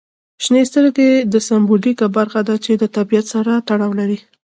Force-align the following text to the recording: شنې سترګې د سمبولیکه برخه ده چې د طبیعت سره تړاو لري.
شنې 0.43 0.63
سترګې 0.71 1.09
د 1.33 1.35
سمبولیکه 1.47 2.07
برخه 2.17 2.41
ده 2.47 2.55
چې 2.65 2.71
د 2.81 2.83
طبیعت 2.95 3.25
سره 3.33 3.51
تړاو 3.67 3.91
لري. 3.99 4.19